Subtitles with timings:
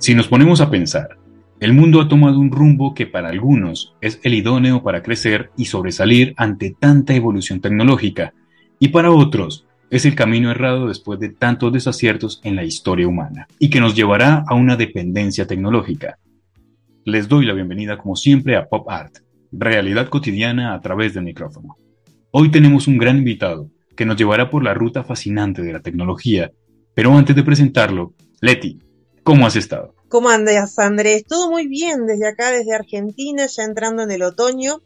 [0.00, 1.18] Si nos ponemos a pensar,
[1.60, 5.66] el mundo ha tomado un rumbo que para algunos es el idóneo para crecer y
[5.66, 8.32] sobresalir ante tanta evolución tecnológica,
[8.78, 13.46] y para otros es el camino errado después de tantos desaciertos en la historia humana,
[13.58, 16.18] y que nos llevará a una dependencia tecnológica.
[17.04, 19.18] Les doy la bienvenida como siempre a Pop Art,
[19.52, 21.76] realidad cotidiana a través del micrófono.
[22.30, 26.52] Hoy tenemos un gran invitado que nos llevará por la ruta fascinante de la tecnología,
[26.94, 28.78] pero antes de presentarlo, Leti,
[29.30, 29.94] ¿cómo has estado?
[30.08, 31.24] ¿Cómo andas, Andrés?
[31.24, 34.80] Todo muy bien desde acá, desde Argentina, ya entrando en el otoño,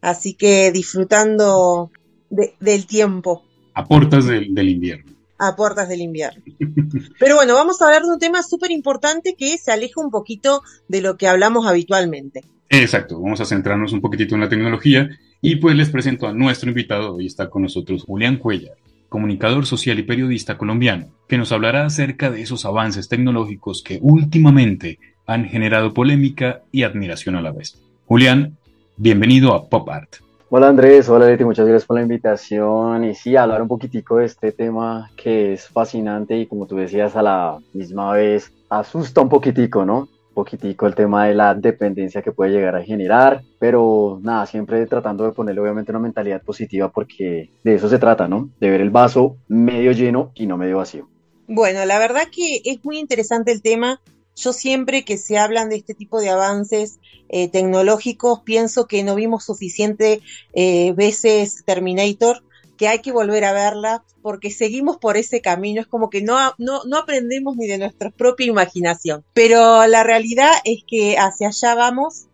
[0.00, 1.92] así que disfrutando
[2.28, 3.44] del tiempo.
[3.72, 5.12] A puertas del, invierno.
[5.38, 6.42] A puertas del invierno.
[7.20, 10.62] Pero bueno, vamos a hablar de un tema súper importante que se aleja un poquito
[10.88, 12.42] de lo que hablamos habitualmente.
[12.70, 15.08] Exacto, vamos a centrarnos un poquitito en la tecnología
[15.40, 18.76] y pues les presento a nuestro invitado, hoy está con nosotros Julián Cuellar
[19.14, 24.98] comunicador social y periodista colombiano, que nos hablará acerca de esos avances tecnológicos que últimamente
[25.24, 27.80] han generado polémica y admiración a la vez.
[28.06, 28.56] Julián,
[28.96, 30.16] bienvenido a Pop Art.
[30.50, 34.24] Hola Andrés, hola Leti, muchas gracias por la invitación y sí, hablar un poquitico de
[34.24, 39.28] este tema que es fascinante y como tú decías a la misma vez asusta un
[39.28, 40.08] poquitico, ¿no?
[40.34, 45.24] Poquitico el tema de la dependencia que puede llegar a generar, pero nada, siempre tratando
[45.24, 48.50] de ponerle obviamente una mentalidad positiva porque de eso se trata, ¿no?
[48.60, 51.08] De ver el vaso medio lleno y no medio vacío.
[51.46, 54.00] Bueno, la verdad que es muy interesante el tema.
[54.36, 59.14] Yo siempre que se hablan de este tipo de avances eh, tecnológicos pienso que no
[59.14, 60.20] vimos suficiente
[60.54, 62.42] eh, veces Terminator
[62.84, 66.36] que hay que volver a verla porque seguimos por ese camino, es como que no,
[66.58, 71.74] no, no aprendemos ni de nuestra propia imaginación, pero la realidad es que hacia allá
[71.74, 72.26] vamos,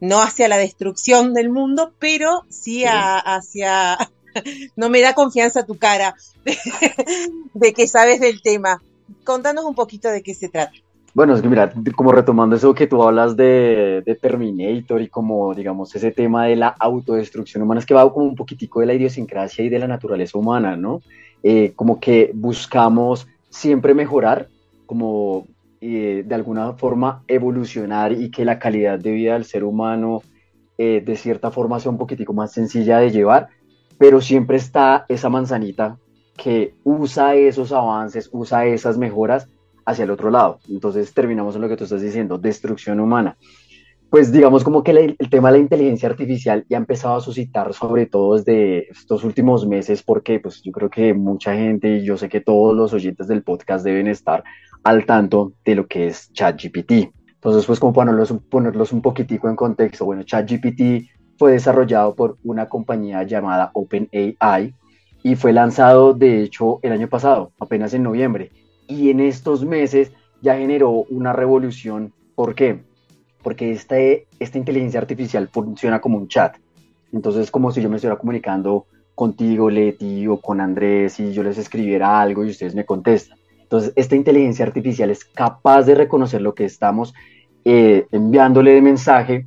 [0.00, 3.96] no hacia la destrucción del mundo, pero sí, hacia...
[4.76, 6.16] no me da confianza tu cara
[7.54, 8.82] de que sabes del tema.
[9.22, 10.72] Contanos un poquito de qué se trata.
[11.14, 15.94] Bueno, es que mira, como retomando eso que tú hablas de, Terminator y como, digamos,
[15.94, 19.62] ese tema de la autodestrucción humana, es que va como un poquitico de la idiosincrasia
[19.62, 21.02] y de la naturaleza humana, ¿no?
[21.42, 24.48] Eh, como que buscamos siempre mejorar,
[24.86, 25.46] como
[25.82, 30.22] eh, de alguna forma evolucionar y que la calidad de vida del ser humano
[30.78, 33.48] eh, de cierta forma sea un poquitico más sencilla de llevar,
[33.98, 35.98] pero siempre está esa manzanita
[36.36, 39.48] que usa esos avances, usa esas mejoras
[39.84, 40.58] hacia el otro lado.
[40.68, 43.36] Entonces terminamos en lo que tú estás diciendo, destrucción humana.
[44.10, 47.72] Pues digamos como que el tema de la inteligencia artificial ya ha empezado a suscitar,
[47.72, 52.18] sobre todo desde estos últimos meses, porque pues yo creo que mucha gente y yo
[52.18, 54.44] sé que todos los oyentes del podcast deben estar
[54.84, 57.10] al tanto de lo que es ChatGPT.
[57.26, 62.68] Entonces, pues como ponerlos, ponerlos un poquitico en contexto, bueno, ChatGPT fue desarrollado por una
[62.68, 64.74] compañía llamada OpenAI
[65.22, 68.50] y fue lanzado de hecho el año pasado, apenas en noviembre
[68.92, 72.12] y en estos meses ya generó una revolución.
[72.34, 72.82] ¿Por qué?
[73.42, 76.56] Porque este, esta inteligencia artificial funciona como un chat.
[77.12, 81.58] Entonces, como si yo me estuviera comunicando contigo, Leti, o con Andrés, y yo les
[81.58, 83.38] escribiera algo y ustedes me contestan.
[83.62, 87.14] Entonces, esta inteligencia artificial es capaz de reconocer lo que estamos
[87.64, 89.46] eh, enviándole de mensaje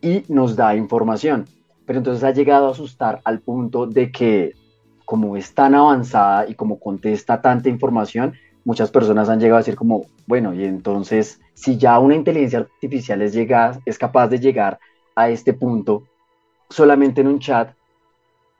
[0.00, 1.46] y nos da información.
[1.86, 4.52] Pero entonces ha llegado a asustar al punto de que,
[5.04, 9.76] como es tan avanzada y como contesta tanta información, muchas personas han llegado a decir
[9.76, 13.36] como, bueno, y entonces si ya una inteligencia artificial es,
[13.84, 14.78] es capaz de llegar
[15.14, 16.04] a este punto
[16.70, 17.74] solamente en un chat,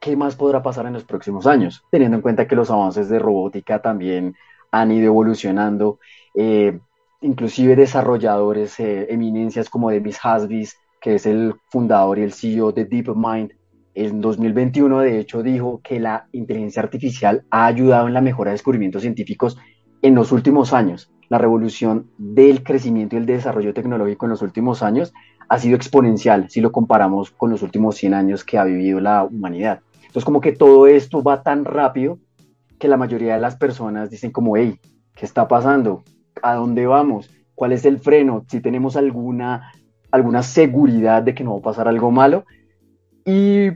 [0.00, 1.82] ¿qué más podrá pasar en los próximos años?
[1.90, 4.34] Teniendo en cuenta que los avances de robótica también
[4.70, 5.98] han ido evolucionando,
[6.34, 6.78] eh,
[7.20, 12.84] inclusive desarrolladores, eh, eminencias como Demis Hasbis, que es el fundador y el CEO de
[12.84, 13.52] DeepMind,
[13.94, 18.54] en 2021 de hecho dijo que la inteligencia artificial ha ayudado en la mejora de
[18.54, 19.58] descubrimientos científicos
[20.02, 24.82] en los últimos años, la revolución del crecimiento y el desarrollo tecnológico en los últimos
[24.82, 25.14] años
[25.48, 29.24] ha sido exponencial si lo comparamos con los últimos 100 años que ha vivido la
[29.24, 29.80] humanidad.
[30.02, 32.18] Entonces como que todo esto va tan rápido
[32.78, 34.78] que la mayoría de las personas dicen como, hey,
[35.14, 36.02] ¿qué está pasando?
[36.42, 37.30] ¿A dónde vamos?
[37.54, 38.44] ¿Cuál es el freno?
[38.48, 39.72] Si tenemos alguna,
[40.10, 42.44] alguna seguridad de que no va a pasar algo malo.
[43.24, 43.70] Y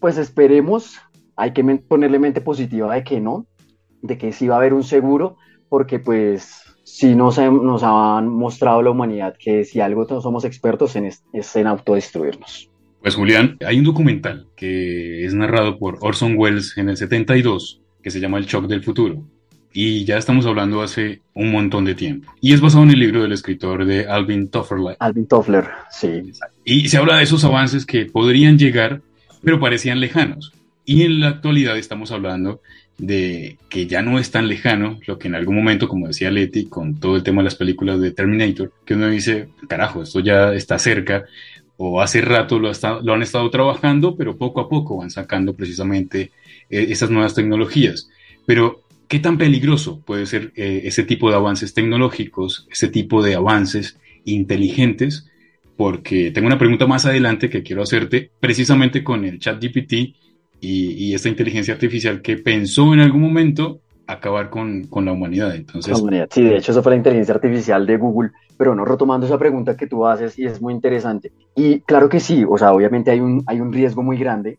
[0.00, 0.98] pues esperemos,
[1.36, 3.46] hay que ponerle mente positiva de que no,
[4.02, 5.36] de que sí va a haber un seguro,
[5.68, 11.06] porque pues sí nos, nos han mostrado la humanidad que si algo somos expertos en
[11.06, 12.70] es, en autodestruirnos.
[13.00, 18.10] Pues Julián, hay un documental que es narrado por Orson Welles en el 72 que
[18.10, 19.22] se llama El Shock del Futuro.
[19.72, 22.32] Y ya estamos hablando hace un montón de tiempo.
[22.40, 24.96] Y es basado en el libro del escritor de Alvin Toffler.
[24.98, 26.32] Alvin Toffler, sí.
[26.64, 29.00] Y se habla de esos avances que podrían llegar,
[29.44, 30.52] pero parecían lejanos.
[30.84, 32.60] Y en la actualidad estamos hablando
[33.00, 36.66] de que ya no es tan lejano lo que en algún momento, como decía Leti,
[36.66, 40.52] con todo el tema de las películas de Terminator, que uno dice, carajo, esto ya
[40.52, 41.24] está cerca,
[41.78, 46.30] o hace rato lo, han estado trabajando, pero poco a poco van sacando precisamente
[46.68, 48.10] eh, esas nuevas tecnologías.
[48.44, 53.34] Pero, ¿qué tan peligroso puede ser eh, ese tipo de avances tecnológicos, ese tipo de
[53.34, 55.26] avances inteligentes?
[55.78, 60.14] Porque tengo una pregunta más adelante que quiero hacerte precisamente con el chat GPT
[60.60, 65.54] y, esta inteligencia artificial que pensó en algún momento acabar con, con la humanidad.
[65.54, 65.96] Entonces,
[66.30, 68.30] Sí, de hecho, eso fue la inteligencia artificial de Google.
[68.56, 71.32] Pero no, retomando esa pregunta que tú haces, y es muy interesante.
[71.54, 74.58] Y claro que sí, o sea, obviamente hay un, hay un riesgo muy grande,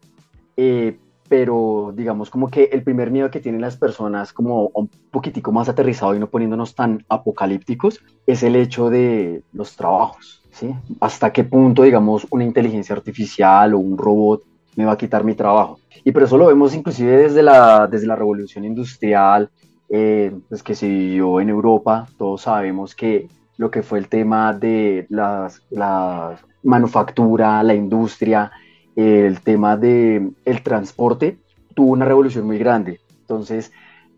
[0.58, 0.98] eh,
[1.30, 5.70] pero digamos como que el primer miedo que tienen las personas, como un poquitico más
[5.70, 10.42] aterrizado y no poniéndonos tan apocalípticos, es el hecho de los trabajos.
[10.52, 10.74] ¿sí?
[11.00, 14.44] ¿Hasta qué punto, digamos, una inteligencia artificial o un robot
[14.76, 15.80] me va a quitar mi trabajo.
[16.04, 19.50] Y por eso lo vemos inclusive desde la, desde la revolución industrial,
[19.90, 23.28] eh, pues que se vivió en Europa, todos sabemos que
[23.58, 28.52] lo que fue el tema de las, la manufactura, la industria,
[28.96, 31.38] el tema del el transporte,
[31.76, 33.00] tuvo una revolución muy grande.
[33.22, 33.72] Entonces,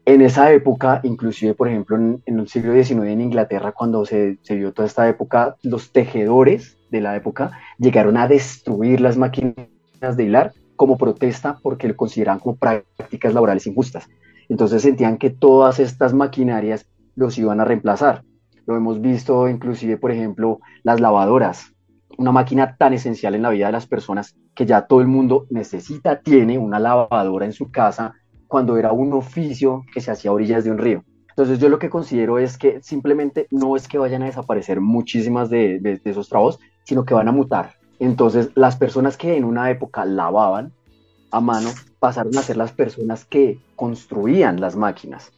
[0.05, 4.37] en esa época, inclusive, por ejemplo, en, en el siglo XIX en Inglaterra, cuando se,
[4.43, 9.55] se vio toda esta época, los tejedores de la época llegaron a destruir las máquinas
[10.11, 14.09] de hilar como protesta porque lo consideraban como prácticas laborales injustas.
[14.49, 16.85] Entonces sentían que todas estas maquinarias
[17.15, 18.23] los iban a reemplazar.
[18.65, 21.73] Lo hemos visto inclusive, por ejemplo, las lavadoras,
[22.17, 25.47] una máquina tan esencial en la vida de las personas que ya todo el mundo
[25.49, 28.13] necesita, tiene una lavadora en su casa
[28.47, 31.03] cuando era un oficio que se hacía a orillas de un río.
[31.29, 35.49] Entonces yo lo que considero es que simplemente no es que vayan a desaparecer muchísimas
[35.49, 37.82] de, de esos trabajos, sino que van a mutar.
[38.03, 40.73] Entonces, las personas que en una época lavaban
[41.31, 41.69] a mano
[41.99, 45.31] pasaron a ser las personas que construían las máquinas.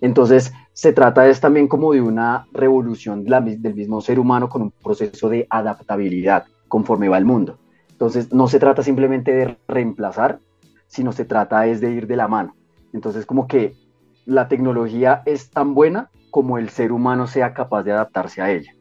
[0.00, 4.72] Entonces, se trata es también como de una revolución del mismo ser humano con un
[4.72, 7.56] proceso de adaptabilidad conforme va el mundo.
[7.92, 10.40] Entonces, no se trata simplemente de reemplazar,
[10.88, 12.56] sino se trata es de ir de la mano.
[12.92, 13.76] Entonces, como que
[14.26, 18.72] la tecnología es tan buena como el ser humano sea capaz de adaptarse a ella.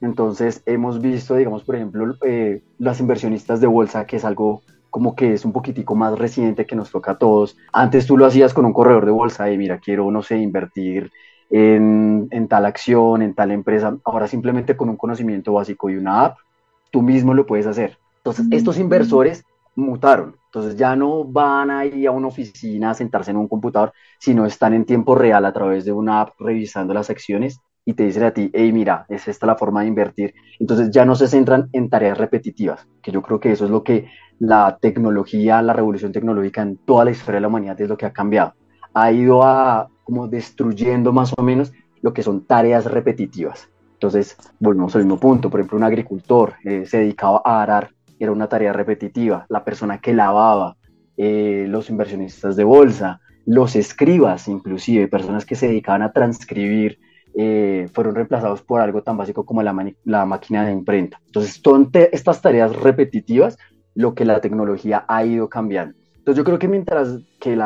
[0.00, 5.14] Entonces hemos visto, digamos, por ejemplo, eh, las inversionistas de bolsa, que es algo como
[5.14, 7.56] que es un poquitico más reciente que nos toca a todos.
[7.72, 11.10] Antes tú lo hacías con un corredor de bolsa y mira, quiero, no sé, invertir
[11.50, 13.96] en, en, tal acción, en tal empresa.
[14.04, 16.38] Ahora simplemente con un conocimiento básico y una app,
[16.90, 17.98] tú mismo lo puedes hacer.
[18.18, 19.44] Entonces, estos inversores
[19.74, 20.36] mutaron.
[20.46, 24.72] Entonces ya no van ahí a una oficina a sentarse en un computador, sino están
[24.72, 28.32] en tiempo real a través de una app revisando las acciones y te dicen a
[28.32, 30.34] ti, hey, mira, es esta la forma de invertir.
[30.58, 33.84] Entonces ya no se centran en tareas repetitivas, que yo creo que eso es lo
[33.84, 34.10] que
[34.40, 38.04] la tecnología, la revolución tecnológica en toda la historia de la humanidad es lo que
[38.04, 38.54] ha cambiado.
[38.92, 41.72] Ha ido a como destruyendo más o menos
[42.02, 43.68] lo que son tareas repetitivas.
[43.94, 45.48] Entonces, volvemos al mismo punto.
[45.48, 49.46] Por ejemplo, un agricultor eh, se dedicaba a arar, era una tarea repetitiva.
[49.48, 50.76] La persona que lavaba,
[51.16, 56.98] eh, los inversionistas de bolsa, los escribas, inclusive, personas que se dedicaban a transcribir
[57.38, 61.20] eh, fueron reemplazados por algo tan básico como la, la máquina de imprenta.
[61.26, 63.58] Entonces, son estas tareas repetitivas
[63.94, 65.96] lo que la tecnología ha ido cambiando.
[66.16, 67.58] Entonces, yo creo que mientras que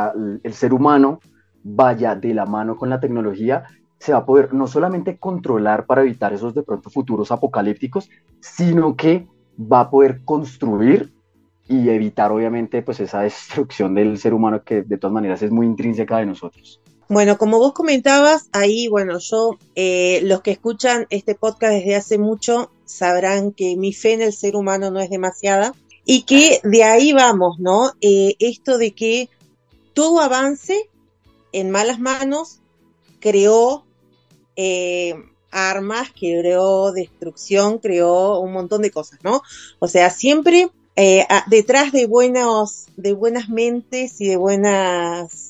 [0.43, 1.21] el ser humano
[1.63, 3.65] vaya de la mano con la tecnología,
[3.99, 8.09] se va a poder no solamente controlar para evitar esos de pronto futuros apocalípticos,
[8.41, 9.29] sino que
[9.61, 11.13] va a poder construir
[11.69, 15.67] y evitar obviamente pues esa destrucción del ser humano que de todas maneras es muy
[15.67, 16.81] intrínseca de nosotros.
[17.11, 22.19] Bueno, como vos comentabas, ahí, bueno, yo, eh, los que escuchan este podcast desde hace
[22.19, 25.75] mucho sabrán que mi fe en el ser humano no es demasiada
[26.05, 27.91] y que de ahí vamos, ¿no?
[28.01, 29.29] Eh, esto de que
[29.93, 30.89] todo avance
[31.51, 32.61] en malas manos
[33.19, 33.85] creó
[34.55, 35.15] eh,
[35.51, 39.43] armas, creó destrucción, creó un montón de cosas, ¿no?
[39.81, 40.71] O sea, siempre
[41.49, 45.50] detrás de buenos, de buenas mentes y de buenas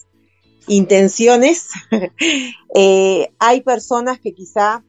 [0.69, 1.69] intenciones,
[2.75, 4.85] eh, hay personas que quizá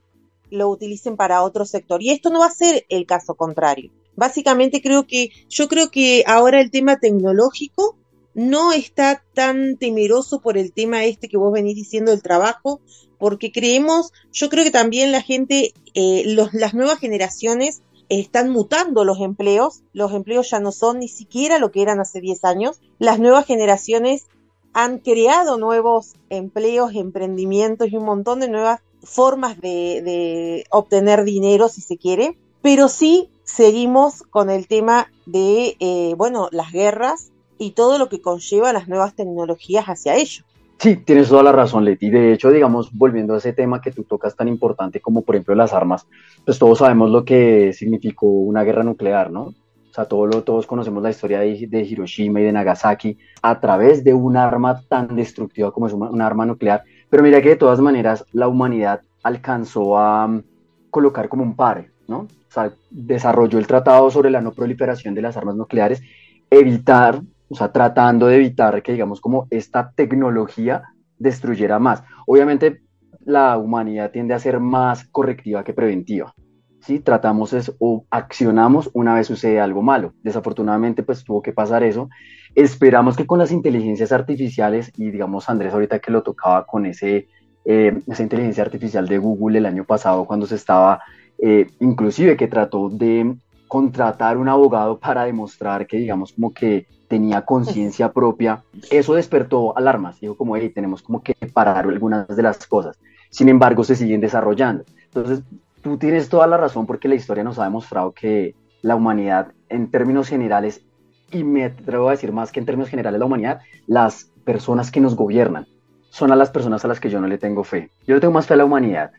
[0.50, 2.01] lo utilicen para otro sector.
[2.04, 3.92] Y esto no va a ser el caso contrario.
[4.16, 7.98] Básicamente creo que, yo creo que ahora el tema tecnológico
[8.34, 12.82] no está tan temeroso por el tema este que vos venís diciendo del trabajo,
[13.18, 16.24] porque creemos, yo creo que también la gente, eh,
[16.54, 21.72] las nuevas generaciones están mutando los empleos, los empleos ya no son ni siquiera lo
[21.72, 24.28] que eran hace 10 años, las nuevas generaciones
[24.74, 31.82] han creado nuevos empleos, emprendimientos y un montón de nuevas formas de, obtener dinero, si
[31.82, 37.98] se quiere, pero sí seguimos con el tema de, eh, bueno, las guerras y todo
[37.98, 40.44] lo que conlleva las nuevas tecnologías hacia ello.
[40.82, 42.10] Sí, tienes toda la razón, Leti.
[42.10, 45.54] De hecho, digamos, volviendo a ese tema que tú tocas tan importante como, por ejemplo,
[45.54, 46.08] las armas,
[46.44, 49.54] pues todos sabemos lo que significó una guerra nuclear, ¿no?
[49.91, 54.03] O sea, todos, todos conocemos la historia de, de, Hiroshima y de Nagasaki a través
[54.03, 56.83] de un arma tan destructiva como es un, un arma nuclear.
[57.10, 60.41] Pero mira que de todas maneras la humanidad alcanzó a um,
[60.89, 62.19] colocar como un par, ¿no?
[62.19, 66.01] O sea, desarrolló el tratado sobre la no proliferación de las armas nucleares,
[66.50, 67.21] evitar
[67.51, 70.83] o sea, tratando de evitar que, digamos, como esta tecnología
[71.19, 72.01] destruyera más.
[72.25, 72.81] Obviamente,
[73.25, 76.33] la humanidad tiende a ser más correctiva que preventiva.
[76.81, 77.00] ¿Sí?
[77.00, 80.13] Tratamos es, o accionamos una vez sucede algo malo.
[80.23, 82.09] Desafortunadamente, pues tuvo que pasar eso.
[82.55, 87.27] Esperamos que con las inteligencias artificiales, y digamos, Andrés ahorita que lo tocaba con ese,
[87.65, 91.01] eh, esa inteligencia artificial de Google el año pasado, cuando se estaba,
[91.38, 93.35] eh, inclusive que trató de
[93.67, 100.19] contratar un abogado para demostrar que, digamos, como que tenía conciencia propia, eso despertó alarmas.
[100.19, 102.97] Dijo como, hey, tenemos como que parar algunas de las cosas.
[103.29, 104.83] Sin embargo, se siguen desarrollando.
[105.05, 105.41] Entonces,
[105.81, 109.91] tú tienes toda la razón porque la historia nos ha demostrado que la humanidad, en
[109.91, 110.83] términos generales,
[111.31, 115.01] y me atrevo a decir más que en términos generales la humanidad, las personas que
[115.01, 115.67] nos gobiernan
[116.09, 117.89] son a las personas a las que yo no le tengo fe.
[118.05, 119.11] Yo le tengo más fe a la humanidad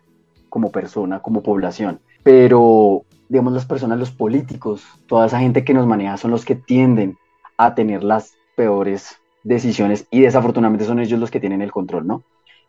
[0.48, 5.86] como persona, como población, pero digamos, las personas, los políticos, toda esa gente que nos
[5.86, 7.16] maneja son los que tienden
[7.56, 12.22] a tener las peores decisiones y desafortunadamente son ellos los que tienen el control, ¿no?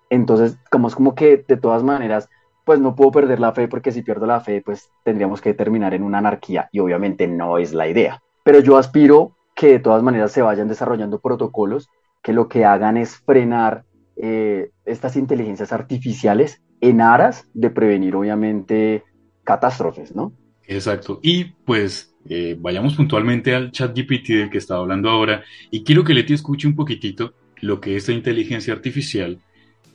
[0.10, 2.30] Entonces, como es como que de todas maneras,
[2.66, 5.94] pues no puedo perder la fe porque si pierdo la fe, pues tendríamos que terminar
[5.94, 8.22] en una anarquía y obviamente no es la idea.
[8.44, 11.90] Pero yo aspiro que de todas maneras se vayan desarrollando protocolos
[12.22, 13.84] que lo que hagan es frenar
[14.16, 19.04] eh, estas inteligencias artificiales en aras de prevenir obviamente
[19.44, 20.34] catástrofes, ¿no?
[20.68, 21.20] Exacto.
[21.22, 26.04] Y pues eh, vayamos puntualmente al chat GPT del que estaba hablando ahora y quiero
[26.04, 29.40] que Leti escuche un poquitito lo que esta inteligencia artificial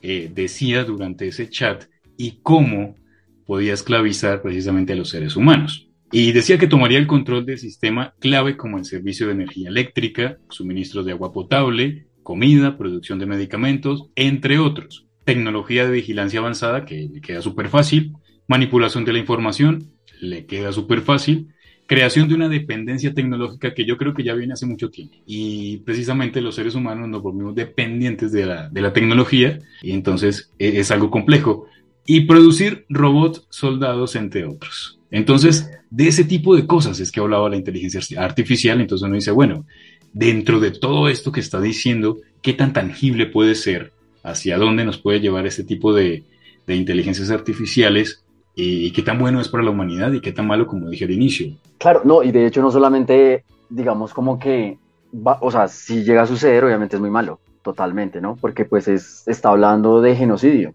[0.01, 1.85] eh, decía durante ese chat
[2.19, 2.97] y cómo
[3.45, 5.89] podía esclavizar precisamente a los seres humanos.
[6.11, 10.37] Y decía que tomaría el control del sistema clave como el servicio de energía eléctrica,
[10.49, 15.07] suministros de agua potable, comida, producción de medicamentos, entre otros.
[15.23, 18.13] Tecnología de vigilancia avanzada, que le queda súper fácil,
[18.47, 21.47] manipulación de la información, le queda súper fácil.
[21.85, 25.15] Creación de una dependencia tecnológica que yo creo que ya viene hace mucho tiempo.
[25.25, 30.51] Y precisamente los seres humanos nos volvimos dependientes de la, de la tecnología y entonces
[30.59, 31.65] e, es, algo complejo.
[32.11, 34.99] Y producir robots, soldados, entre otros.
[35.11, 38.81] Entonces, de ese tipo de cosas es que hablaba la inteligencia artificial.
[38.81, 39.67] Entonces uno dice, bueno,
[40.11, 43.93] dentro de todo esto que está diciendo, ¿qué tan tangible puede ser?
[44.23, 46.23] ¿Hacia dónde nos puede llevar este tipo de,
[46.65, 48.23] de inteligencias artificiales?
[48.55, 51.11] y qué tan bueno es para la humanidad y qué tan malo, como dije al
[51.11, 51.55] inicio.
[51.77, 54.77] Claro, no, y de hecho no solamente, digamos, como que,
[55.23, 58.35] o sea, si llega a suceder, obviamente es muy malo, totalmente, ¿no?
[58.35, 60.73] Porque pues es, está hablando de genocidio,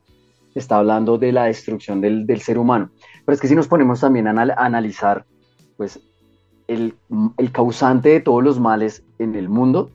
[0.55, 2.91] está hablando de la destrucción del, del ser humano.
[3.25, 5.25] Pero es que si nos ponemos también a, analizar,
[5.77, 6.01] pues,
[6.69, 6.95] el,
[7.37, 9.91] el, causante de todos los males en el mundo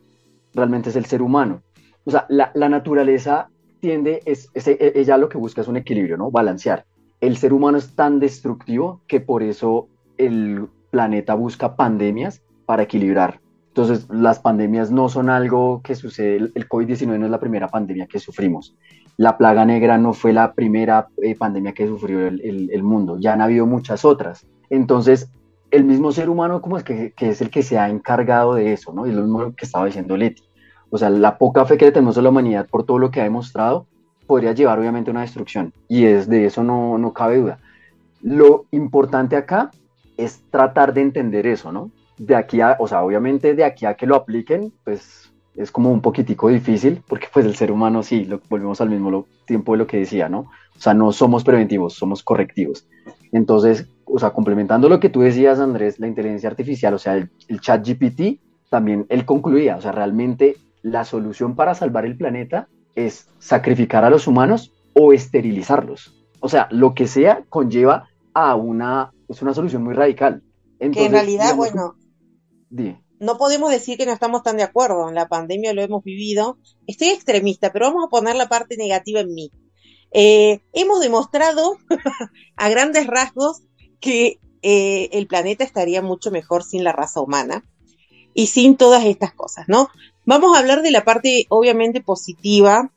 [0.54, 1.62] realmente es el ser humano.
[2.06, 3.50] O sea, la, la naturaleza
[3.80, 6.32] tiende, es, es, ella lo que busca es un equilibrio, ¿no?
[6.32, 6.86] Balancear
[7.22, 9.88] el ser humano es tan destructivo que por eso
[10.18, 13.42] el planeta busca pandemias para equilibrar.
[13.70, 18.08] Entonces, las pandemias no son algo que sucede, el COVID-19 no es la primera pandemia
[18.08, 18.76] que sufrimos.
[19.16, 23.42] La plaga negra no fue la primera eh, pandemia que sufrió el, mundo, ya han
[23.42, 24.48] habido muchas otras.
[24.70, 25.32] Entonces,
[25.72, 28.74] el mismo ser humano como es que, que, es el que se ha encargado de
[28.74, 29.06] eso, ¿no?
[29.06, 30.44] Y lo mismo que estaba diciendo Leti.
[30.90, 33.22] O sea, la poca fe que le tenemos a la humanidad por todo lo que
[33.22, 33.86] ha demostrado
[34.26, 37.60] podría llevar obviamente a una destrucción y es, de eso no, no cabe duda.
[38.22, 39.70] Lo importante acá
[40.18, 41.92] es tratar de entender eso, ¿no?
[42.20, 45.92] De aquí a, o sea, obviamente de aquí a que lo apliquen, pues es como
[45.92, 49.80] un poquitico difícil, porque pues el ser humano sí, lo, volvemos al mismo tiempo de
[49.80, 50.52] lo que decía, ¿no?
[50.76, 52.88] O sea, no somos preventivos, somos correctivos.
[53.32, 57.30] Entonces, o sea, complementando lo que tú decías, Andrés, la inteligencia artificial, o sea, el,
[57.48, 62.68] el chat GPT, también él concluía, o sea, realmente la solución para salvar el planeta
[62.96, 66.16] es sacrificar a los humanos o esterilizarlos.
[66.40, 70.42] O sea, lo que sea conlleva a una, es una solución muy radical.
[70.80, 71.96] que en realidad, bueno,
[73.20, 75.10] no podemos decir que no estamos tan de acuerdo.
[75.10, 76.58] En la pandemia lo hemos vivido.
[76.88, 79.52] Estoy extremista, pero vamos a poner la parte negativa en mí.
[80.12, 81.78] Eh, hemos demostrado
[82.56, 83.62] a grandes rasgos
[84.00, 87.64] que eh, el planeta estaría mucho mejor sin la raza humana
[88.34, 89.90] y sin todas estas cosas, ¿no?
[90.26, 92.92] Vamos a hablar de la parte obviamente positiva,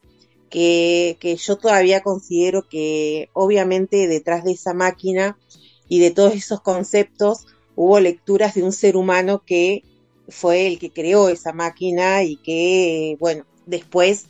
[0.50, 5.38] que, que yo todavía considero que obviamente detrás de esa máquina
[5.88, 7.46] y de todos esos conceptos
[7.82, 9.82] hubo lecturas de un ser humano que
[10.28, 14.28] fue el que creó esa máquina y que, bueno, después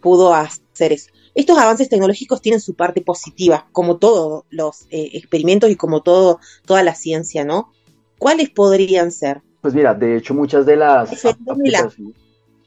[0.00, 1.10] pudo hacer eso.
[1.34, 6.40] Estos avances tecnológicos tienen su parte positiva, como todos los eh, experimentos y como todo,
[6.66, 7.72] toda la ciencia, ¿no?
[8.18, 9.40] ¿Cuáles podrían ser?
[9.60, 12.16] Pues mira, de hecho muchas de las aplicaciones,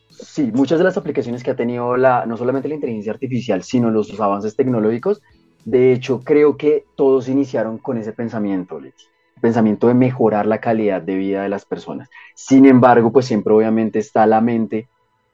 [0.09, 3.89] sí, muchas de las aplicaciones que ha tenido la, no solamente la inteligencia artificial, sino
[3.89, 5.21] los, avances tecnológicos,
[5.65, 9.03] de hecho creo que todos iniciaron con ese pensamiento, Leti,
[9.43, 12.09] pensamiento de mejorar la calidad de vida de las personas.
[12.33, 14.88] Sin embargo, pues siempre obviamente está la mente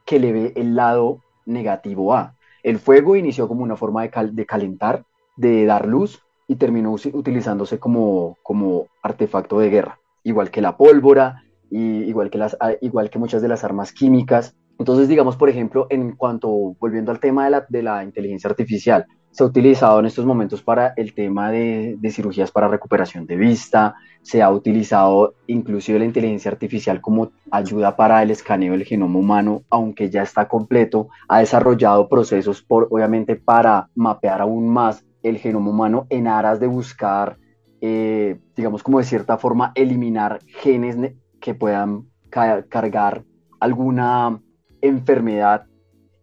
[0.03, 2.33] que le ve el lado negativo a.
[2.63, 5.05] El fuego inició como una forma de, calentar,
[5.37, 11.43] de dar luz y terminó utilizándose como, como artefacto de guerra, igual que la pólvora,
[11.69, 14.55] y igual, que las, igual que muchas de las armas químicas.
[14.79, 16.49] Entonces, digamos, por ejemplo, en cuanto,
[16.79, 19.05] volviendo al tema de la, de la inteligencia artificial,
[19.39, 23.96] se ha utilizado en estos momentos para el tema de, cirugías para recuperación de vista,
[24.22, 29.63] se ha utilizado inclusive la inteligencia artificial como ayuda para el escaneo del genoma humano,
[29.69, 35.69] aunque ya está completo, ha desarrollado procesos, por, obviamente, para mapear aún más el genoma
[35.69, 37.38] humano en aras de buscar,
[37.79, 40.98] eh, digamos, como de cierta forma, eliminar genes
[41.39, 43.24] que puedan cargar
[43.62, 44.41] alguna
[44.81, 45.68] enfermedad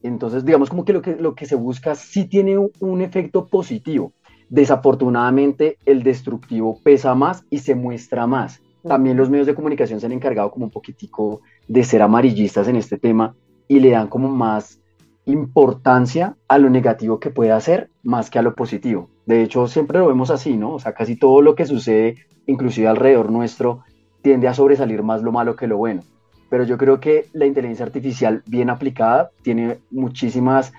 [0.07, 4.13] entonces, digamos como que lo que, lo que se busca sí tiene un, efecto positivo.
[4.49, 8.61] Desafortunadamente, el destructivo pesa más y se muestra más.
[8.87, 12.77] También los medios de comunicación se han encargado como un poquitico de ser amarillistas en
[12.77, 13.35] este tema
[13.67, 14.81] y le dan como más
[15.25, 19.11] importancia a lo negativo que puede hacer más que a lo positivo.
[19.27, 20.75] De hecho, siempre lo vemos así, ¿no?
[20.75, 22.15] O sea, casi todo lo que sucede,
[22.47, 23.83] inclusive alrededor nuestro,
[24.23, 26.03] tiende a sobresalir más lo malo que lo bueno
[26.49, 30.73] pero yo creo que la inteligencia artificial bien aplicada tiene muchísimas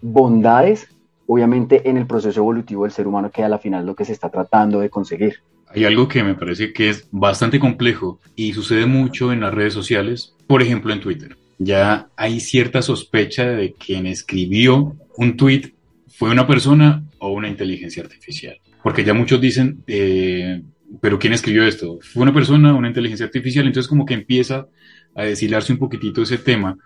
[0.00, 0.88] bondades,
[1.26, 4.12] obviamente en el proceso evolutivo del ser humano, que a la final lo que se
[4.12, 5.36] está tratando de conseguir.
[5.68, 9.72] Hay algo que me parece que es bastante complejo y sucede mucho en las redes
[9.72, 11.36] sociales, por ejemplo en Twitter.
[11.58, 15.72] Ya hay cierta sospecha de quien escribió un tweet
[16.08, 18.58] fue una persona o una inteligencia artificial.
[18.82, 20.62] Porque ya muchos dicen, eh,
[21.00, 21.98] pero ¿quién escribió esto?
[22.02, 23.66] ¿Fue una persona o una inteligencia artificial?
[23.66, 24.66] Entonces como que empieza
[25.14, 26.78] a deshilarse un poquitito ese tema,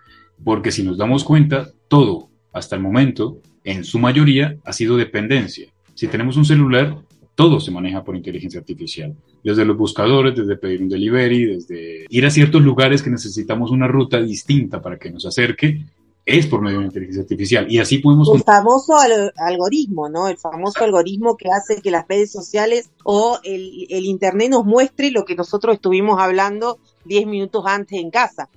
[0.43, 5.73] porque si nos damos cuenta, todo hasta el momento, en su mayoría, ha sido dependencia.
[5.95, 6.97] Si tenemos un celular,
[7.35, 9.15] todo se maneja por inteligencia artificial.
[9.45, 13.87] Desde los buscadores, desde pedir un delivery, desde ir a ciertos lugares que necesitamos una
[13.87, 15.85] ruta distinta para que nos acerque,
[16.25, 17.71] es por medio de la inteligencia artificial.
[17.71, 18.29] Y así podemos...
[18.35, 18.95] El famoso
[19.37, 20.27] algoritmo, ¿no?
[20.27, 25.13] El famoso algoritmo que hace que las redes sociales o el, el Internet nos muestre
[25.13, 28.49] lo que nosotros estuvimos hablando 10 minutos antes en casa.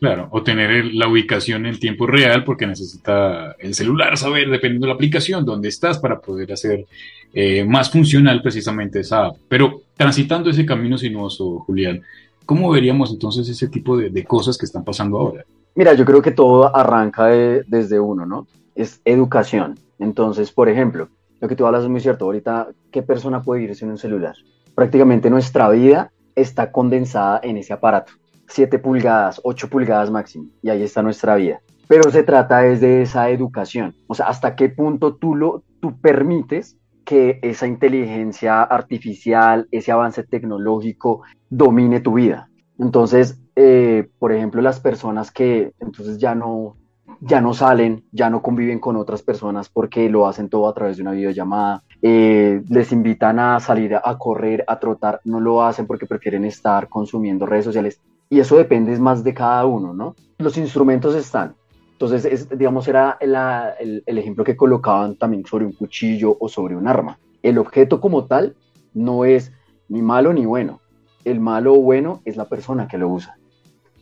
[0.00, 4.92] Claro, o tener la ubicación en tiempo real porque necesita el celular saber, dependiendo de
[4.92, 6.86] la aplicación, dónde estás para poder hacer
[7.32, 9.36] eh, más funcional precisamente esa app.
[9.48, 12.00] Pero transitando ese camino sinuoso, Julián,
[12.46, 15.44] ¿cómo veríamos entonces ese tipo de, de cosas que están pasando ahora?
[15.74, 18.46] Mira, yo creo que todo arranca desde uno, ¿no?
[18.76, 19.78] Es educación.
[19.98, 21.08] Entonces, por ejemplo,
[21.40, 22.24] lo que tú hablas es muy cierto.
[22.24, 24.34] Ahorita, ¿qué persona puede irse en un celular?
[24.74, 28.12] Prácticamente nuestra vida está condensada en ese aparato.
[28.48, 31.60] 7 pulgadas, 8 pulgadas máximo, y ahí está nuestra vida.
[31.86, 35.98] Pero se trata desde de esa educación, o sea, hasta qué punto tú, lo, tú
[36.00, 42.50] permites que esa inteligencia artificial, ese avance tecnológico domine tu vida.
[42.78, 46.76] Entonces, eh, por ejemplo, las personas que entonces ya no,
[47.20, 50.96] ya no salen, ya no conviven con otras personas porque lo hacen todo a través
[50.96, 55.86] de una videollamada, eh, les invitan a salir a correr, a trotar, no lo hacen
[55.86, 60.14] porque prefieren estar consumiendo redes sociales y eso depende más de cada uno, ¿no?
[60.38, 61.54] Los instrumentos están.
[61.92, 66.86] Entonces, digamos, era el, el ejemplo que colocaban también sobre un cuchillo o sobre un
[66.86, 67.18] arma.
[67.42, 68.54] El objeto como tal
[68.94, 69.52] no es
[69.88, 70.80] ni malo ni bueno.
[71.24, 73.37] El malo o bueno es la persona que lo usa.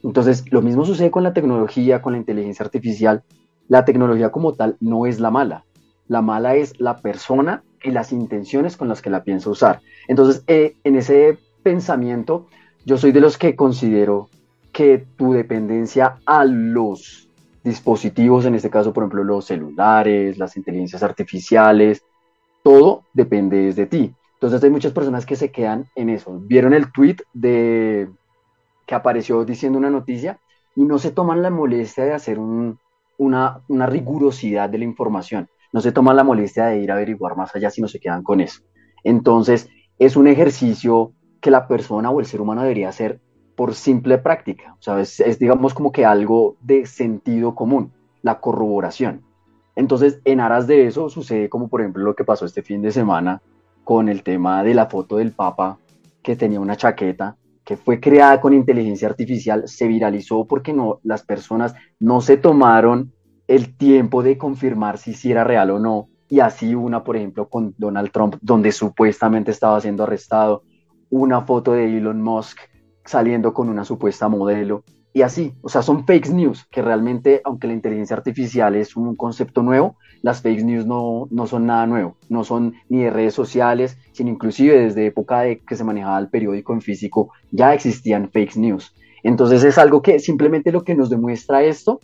[0.07, 3.25] Entonces, lo mismo sucede con la tecnología, con la inteligencia artificial.
[3.67, 5.65] La tecnología como tal no es la mala.
[6.07, 9.81] La mala es la persona y las intenciones con las que la piensa usar.
[10.07, 12.47] Entonces, eh, en ese pensamiento,
[12.85, 14.29] yo soy de los que considero
[14.73, 17.29] que tu dependencia a los
[17.65, 22.05] dispositivos, en este caso, por ejemplo, los celulares, las inteligencias artificiales,
[22.63, 24.15] todo depende de ti.
[24.35, 26.39] Entonces hay muchas personas que se quedan en eso.
[26.45, 28.09] Vieron el tweet de,
[28.87, 30.41] que apareció diciendo una noticia
[30.75, 35.81] y no se toman la molestia de hacer una, una rigurosidad de la información, no
[35.81, 38.63] se toman la molestia de ir a averiguar más allá, sino se quedan con eso.
[39.05, 39.69] Entonces,
[39.99, 43.21] es un ejercicio que la persona o el ser humano debería hacer
[43.57, 49.23] por simple práctica, o sea, es, digamos como que algo de sentido común, la corroboración.
[49.75, 52.93] Entonces, en aras de eso sucede como por ejemplo lo que pasó este fin de
[52.93, 53.41] semana
[53.85, 55.79] con el tema de la foto del Papa
[56.23, 61.25] que tenía una chaqueta que fue creada con inteligencia artificial, se viralizó porque no, las
[61.25, 63.13] personas no se tomaron
[63.49, 66.09] el tiempo de confirmar si, si era real o no.
[66.29, 70.63] Y así una, por ejemplo, con Donald Trump, donde supuestamente estaba siendo arrestado,
[71.11, 72.59] una foto de Elon Musk
[73.05, 74.85] saliendo con una supuesta modelo
[75.17, 79.17] y así, o sea, son fake news que realmente, aunque la inteligencia artificial es un
[79.17, 83.33] concepto nuevo, las fake news no, no son nada nuevo, no son ni de redes
[83.33, 88.29] sociales, sino inclusive desde época de que se manejaba el periódico en físico, ya existían
[88.29, 88.95] fake news.
[89.23, 91.99] Entonces es algo que simplemente lo que nos demuestra esto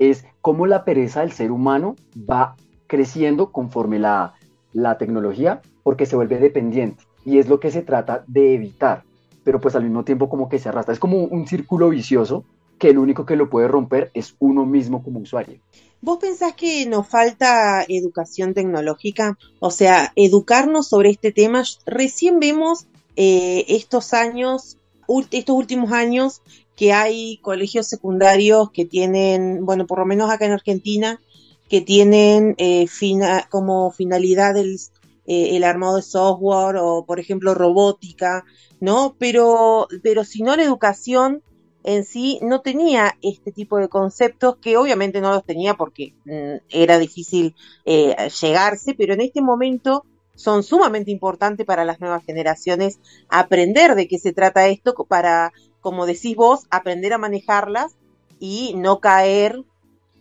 [0.00, 1.94] es cómo la pereza del ser humano
[2.28, 2.56] va
[2.88, 4.34] creciendo conforme la,
[4.72, 7.04] la tecnología, porque se vuelve dependiente.
[7.24, 9.04] Y es lo que se trata de evitar
[9.46, 10.92] pero pues al mismo tiempo como que se arrastra.
[10.92, 12.44] Es como un círculo vicioso
[12.78, 15.60] que el único que lo puede romper es uno mismo como usuario.
[16.00, 19.38] ¿Vos pensás que nos falta educación tecnológica?
[19.60, 21.64] O sea, educarnos sobre este tema.
[21.86, 22.86] Recién vemos
[23.16, 24.76] eh, estos años,
[25.30, 26.42] estos últimos años,
[26.76, 31.18] que hay colegios secundarios que tienen, bueno, por lo menos acá en Argentina,
[31.70, 32.86] que tienen eh,
[33.48, 34.78] como finalidad el,
[35.26, 38.44] eh, el armado de software o, por ejemplo, robótica
[38.80, 39.16] ¿no?
[39.18, 41.42] Pero, pero si no la educación
[41.86, 46.66] en sí no tenía este tipo de conceptos que obviamente no los tenía porque mm,
[46.68, 52.98] era difícil eh, llegarse, pero en este momento son sumamente importantes para las nuevas generaciones
[53.28, 57.94] aprender de qué se trata esto para, como decís vos, aprender a manejarlas
[58.40, 59.62] y no caer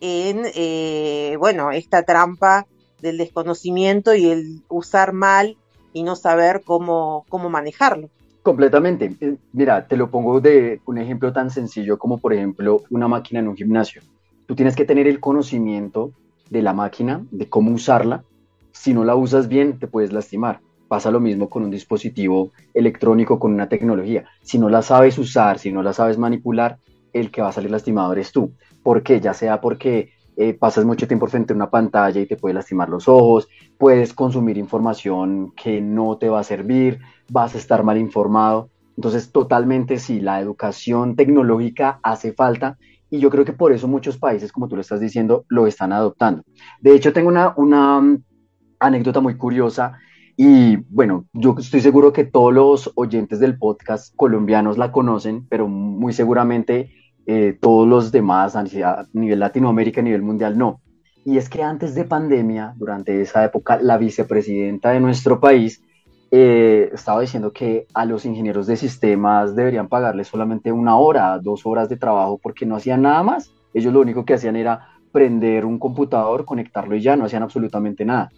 [0.02, 2.68] en, eh, bueno, esta trampa
[3.02, 5.58] del desconocimiento y el usar mal
[5.94, 8.12] y no saber cómo, cómo manejarlo.
[8.46, 9.12] Completamente.
[9.22, 13.40] Eh, mira, te lo pongo de un ejemplo tan sencillo como por ejemplo una máquina
[13.40, 14.04] en un gimnasio.
[14.46, 16.12] Tú tienes que tener el conocimiento
[16.52, 18.24] de la máquina, de cómo usarla.
[18.72, 20.60] Si no la usas bien, te puedes lastimar.
[20.88, 24.26] Pasa lo mismo con un dispositivo electrónico, con una tecnología.
[24.44, 26.78] Si no la sabes usar, si no la sabes manipular,
[27.14, 28.52] el que va a salir lastimado eres tú.
[28.84, 29.22] ¿Por qué?
[29.22, 32.90] Ya sea porque eh, pasas mucho tiempo frente a una pantalla y te puede lastimar
[32.90, 37.98] los ojos, puedes consumir información que no te va a servir, vas a estar mal
[37.98, 38.70] informado.
[38.98, 42.78] Entonces, totalmente sí, la educación tecnológica hace falta
[43.10, 45.94] y yo creo que por eso muchos países, como tú lo estás diciendo, lo están
[45.94, 46.44] adoptando.
[46.82, 48.24] De hecho, tengo una, una mm,
[48.80, 49.98] anécdota muy curiosa
[50.38, 55.68] y bueno, yo estoy seguro que todos los oyentes del podcast colombianos la conocen, pero
[55.68, 56.92] muy seguramente
[57.26, 58.64] eh, todos los demás a
[59.14, 60.82] nivel Latinoamérica, a nivel mundial, no.
[61.24, 65.82] Y es que antes de pandemia, durante esa época, la vicepresidenta de nuestro país
[66.30, 71.66] eh, estaba diciendo que a los ingenieros de sistemas deberían pagarles solamente una hora, dos
[71.66, 73.52] horas de trabajo porque no hacían nada más.
[73.74, 78.06] Ellos lo único que hacían era prender un computador, conectarlo y ya, no hacían absolutamente
[78.06, 78.32] nada.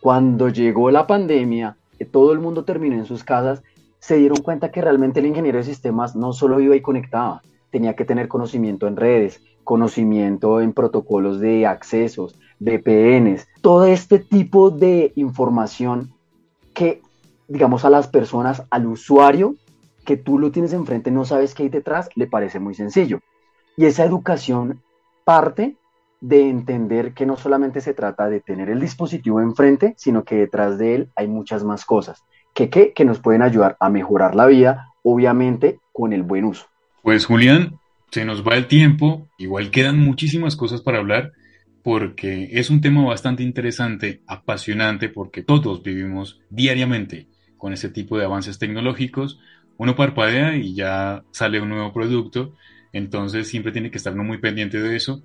[0.00, 3.62] Cuando llegó la pandemia, que todo el mundo terminó en sus casas,
[4.00, 7.42] se dieron cuenta que realmente el ingeniero de sistemas no solo iba y conectaba,
[7.72, 14.70] tenía que tener conocimiento en redes, conocimiento en protocolos de accesos, VPNs, todo este tipo
[14.70, 16.12] de información
[16.74, 17.02] que
[17.52, 19.56] digamos, a las personas, al usuario,
[20.06, 23.20] que tú lo tienes enfrente, no sabes qué hay detrás, le parece muy sencillo.
[23.76, 24.82] Y esa educación
[25.24, 25.76] parte
[26.22, 30.78] de entender que no solamente se trata de tener el dispositivo enfrente, sino que detrás
[30.78, 34.46] de él hay muchas más cosas que, que, que nos pueden ayudar a mejorar la
[34.46, 36.66] vida, obviamente con el buen uso.
[37.02, 37.80] Pues Julián,
[38.12, 41.32] se nos va el tiempo, igual quedan muchísimas cosas para hablar,
[41.82, 48.24] porque es un tema bastante interesante, apasionante, porque todos vivimos diariamente con ese tipo de
[48.24, 49.40] avances tecnológicos,
[49.78, 52.54] uno parpadea y ya sale un nuevo producto,
[52.92, 55.24] entonces siempre tiene que estar uno muy pendiente de eso.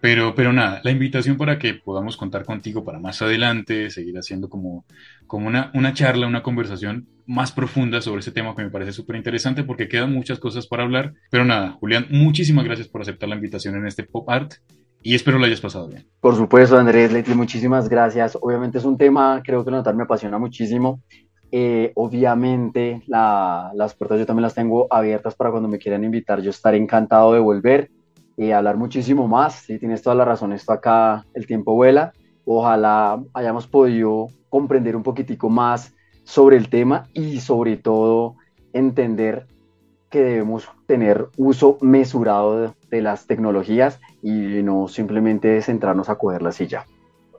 [0.00, 4.48] Pero, pero nada, la invitación para que podamos contar contigo para más adelante, seguir haciendo
[4.48, 4.84] como,
[5.26, 9.16] como una, una charla, una conversación más profunda sobre este tema que me parece súper
[9.16, 11.14] interesante porque quedan muchas cosas para hablar.
[11.30, 14.54] Pero nada, Julián, muchísimas gracias por aceptar la invitación en este Pop Art
[15.02, 16.06] y espero lo hayas pasado bien.
[16.20, 18.38] Por supuesto, Andrés, Leti, muchísimas gracias.
[18.40, 21.02] Obviamente es un tema, creo que notar me apasiona muchísimo
[21.50, 26.40] eh, obviamente las puertas yo también las tengo abiertas para cuando me quieran invitar.
[26.40, 27.90] Yo estaré encantado de volver
[28.38, 29.56] y hablar muchísimo más.
[29.56, 32.12] Si tienes toda la razón, esto acá el tiempo vuela.
[32.44, 38.36] Ojalá hayamos podido comprender un poquitico más sobre el tema y sobre todo
[38.72, 39.46] entender
[40.08, 44.30] que debemos tener uso mesurado de, las tecnologías y
[44.62, 46.86] no simplemente centrarnos a cogerlas la silla.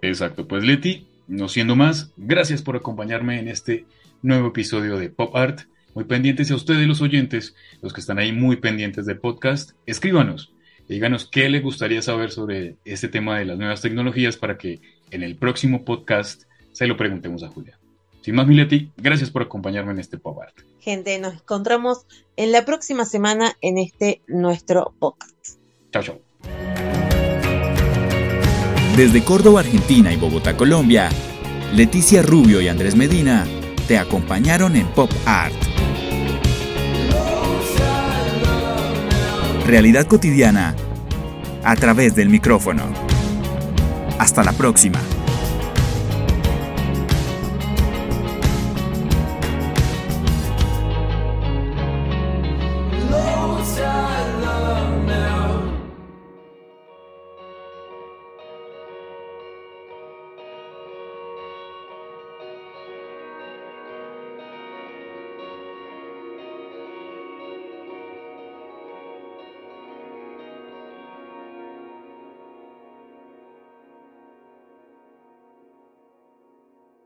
[0.02, 3.86] Exacto, pues Leti, no siendo más, gracias por acompañarme en este
[4.22, 5.62] nuevo episodio de Pop Art.
[5.96, 10.54] Muy pendientes a ustedes los oyentes, los que están ahí muy pendientes del podcast, escríbanos
[10.90, 15.24] díganos qué les gustaría saber sobre este tema de las nuevas tecnologías para que en
[15.24, 17.80] el próximo podcast se lo preguntemos a Julia.
[18.22, 20.56] Sin más, Mileti, gracias por acompañarme en este Pop Art.
[20.82, 25.60] Gente, nos encontramos en la próxima semana en este nuestro podcast.
[25.92, 26.22] Chao, chao.
[28.98, 31.10] Desde Córdoba, Argentina y Bogotá, Colombia,
[31.74, 33.48] Leticia Rubio y Andrés Medina
[33.88, 35.56] te acompañaron en Pop Art.
[39.70, 40.74] Realidad cotidiana
[41.64, 42.82] a través del micrófono.
[44.18, 45.00] Hasta la próxima.